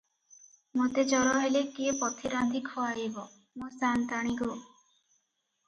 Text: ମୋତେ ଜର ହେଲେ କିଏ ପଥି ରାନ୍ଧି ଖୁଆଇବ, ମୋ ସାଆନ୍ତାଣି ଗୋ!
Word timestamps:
ମୋତେ 0.79 1.03
ଜର 1.11 1.33
ହେଲେ 1.43 1.61
କିଏ 1.75 1.93
ପଥି 1.99 2.33
ରାନ୍ଧି 2.33 2.63
ଖୁଆଇବ, 2.71 3.29
ମୋ 3.61 3.71
ସାଆନ୍ତାଣି 3.79 4.35
ଗୋ! 4.43 4.59